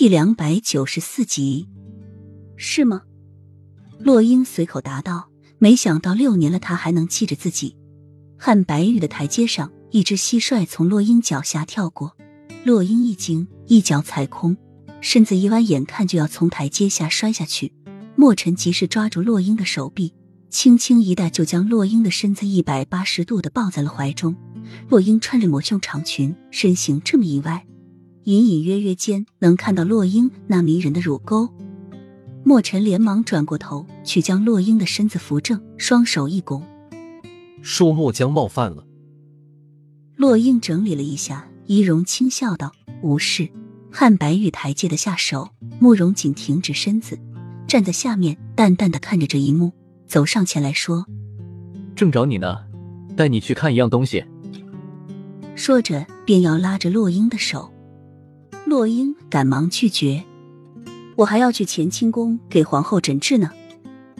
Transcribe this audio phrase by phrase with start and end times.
[0.00, 1.66] 第两百九十四集，
[2.56, 3.02] 是吗？
[3.98, 5.28] 洛英随口答道。
[5.58, 7.76] 没想到六年了，他还能记着自己。
[8.38, 12.16] 汉白玉的台阶上，一只蟋蟀从洛英脚下跳过，
[12.62, 14.56] 洛英一惊，一脚踩空，
[15.00, 17.72] 身子一弯，眼看就要从台阶下摔下去。
[18.14, 20.14] 莫尘及时抓住洛英的手臂，
[20.48, 24.36] 轻轻一带就将洛英的身子一百八十度的抱在了怀中。
[24.88, 27.66] 洛英穿着抹胸长裙，身形这么一歪。
[28.28, 31.48] 隐隐约约间能看到洛英那迷人的乳沟，
[32.44, 36.62] 莫尘连忙转过头去将洛英的身子扶正，双手一拱
[37.64, 38.84] ：“恕末将冒犯了。”
[40.14, 43.48] 洛英整理了一下仪容，轻笑道：“无事。”
[43.90, 45.48] 汉白玉台阶的下手，
[45.80, 47.18] 慕容锦停止身子，
[47.66, 49.72] 站在下面，淡淡的看着这一幕，
[50.06, 51.06] 走上前来说
[51.96, 52.58] ：“正找你呢，
[53.16, 54.22] 带你去看一样东西。”
[55.56, 57.72] 说着便要拉着洛英的手。
[58.68, 60.22] 洛英赶忙拒绝
[61.16, 63.50] ：“我还要去乾清宫给皇后诊治呢，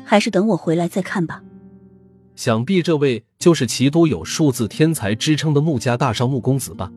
[0.04, 1.42] 还是等我回来再看吧。”
[2.34, 6.90] 想必这位就是齐都有数字天才之称的穆家大少穆公子吧？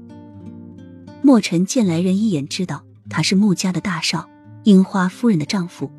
[1.21, 4.29] 莫尘见来人一眼知道他是穆家的大少，
[4.63, 5.91] 樱花夫人的丈夫。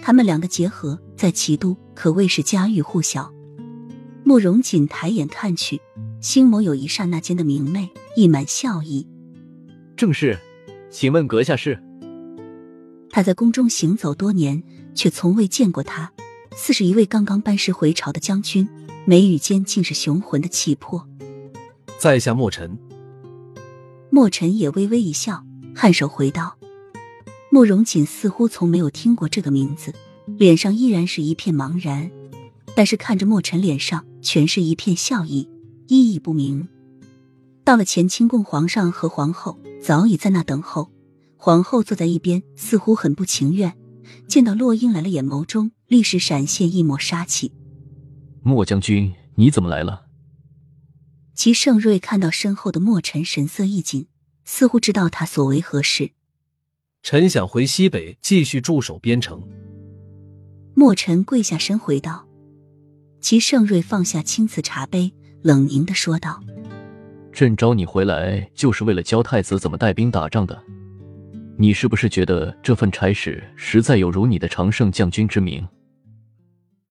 [0.00, 3.32] 他们两个结合在齐都可谓是家喻户晓。
[4.22, 5.80] 慕容锦抬眼看去，
[6.20, 9.08] 心眸有一刹那间的明媚，溢满笑意。
[9.96, 10.38] 正是。
[10.94, 11.82] 请问阁下是？
[13.10, 14.62] 他在宫中行走多年，
[14.94, 16.12] 却从未见过他，
[16.54, 18.68] 似是一位刚刚班师回朝的将军，
[19.04, 21.04] 眉宇间尽是雄浑的气魄。
[21.98, 22.78] 在下墨尘。
[24.08, 26.56] 墨尘也微微一笑，颔首回道
[27.50, 29.92] ：“慕容锦似乎从没有听过这个名字，
[30.38, 32.08] 脸上依然是一片茫然，
[32.76, 35.48] 但是看着墨尘脸上全是一片笑意，
[35.88, 36.68] 意义不明。”
[37.64, 40.92] 到了乾清宫，皇上和皇后早已在那等候。
[41.36, 43.74] 皇后坐在一边，似乎很不情愿。
[44.28, 47.52] 见到洛英来了，眼眸中立时闪现一抹杀气。
[48.42, 50.06] 莫将军，你怎么来了？
[51.34, 54.06] 齐盛瑞看到身后的莫尘，神色一紧，
[54.44, 56.12] 似乎知道他所为何事。
[57.02, 59.42] 臣想回西北继续驻守边城。
[60.74, 62.26] 莫尘跪下身回道。
[63.20, 66.42] 齐盛瑞放下青瓷茶杯，冷凝的说道。
[67.34, 70.56] 朕招你回来，就是为了教太子怎么带兵打仗的。
[71.58, 75.66] 你是不是觉得这份差事实在有辱你的常胜将军之名？